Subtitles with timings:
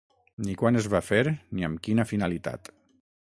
[0.45, 2.73] Ni quan es va fer ni amb quina finalitat.